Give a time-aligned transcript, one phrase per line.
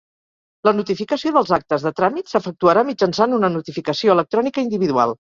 [0.67, 5.15] La notificació dels actes de tràmit s'efectuarà mitjançant una notificació electrònica individual.